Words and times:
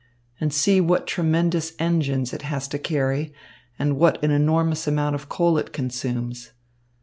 And 0.39 0.51
see 0.51 0.81
what 0.81 1.05
tremendous 1.05 1.73
engines 1.77 2.33
it 2.33 2.41
has 2.41 2.67
to 2.69 2.79
carry 2.79 3.35
and 3.77 3.97
what 3.97 4.17
an 4.23 4.31
enormous 4.31 4.87
amount 4.87 5.13
of 5.13 5.29
coal 5.29 5.59
it 5.59 5.71
consumes. 5.71 6.53